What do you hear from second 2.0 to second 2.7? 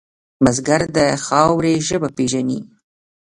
پېژني